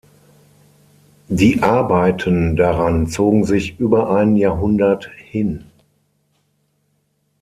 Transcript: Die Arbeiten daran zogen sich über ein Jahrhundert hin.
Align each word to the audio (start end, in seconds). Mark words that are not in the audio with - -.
Die 1.27 1.61
Arbeiten 1.61 2.55
daran 2.55 3.05
zogen 3.05 3.43
sich 3.43 3.77
über 3.79 4.09
ein 4.09 4.35
Jahrhundert 4.35 5.07
hin. 5.15 5.65